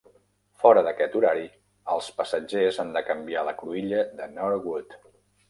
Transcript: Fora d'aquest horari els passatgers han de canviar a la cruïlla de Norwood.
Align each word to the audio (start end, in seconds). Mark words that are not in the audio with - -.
Fora 0.61 0.81
d'aquest 0.85 1.17
horari 1.19 1.45
els 1.97 2.07
passatgers 2.21 2.81
han 2.85 2.91
de 2.97 3.05
canviar 3.11 3.45
a 3.45 3.49
la 3.51 3.55
cruïlla 3.61 4.01
de 4.23 4.31
Norwood. 4.41 4.99